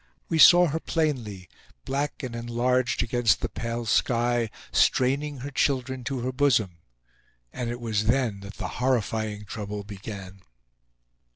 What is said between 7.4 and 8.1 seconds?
And it was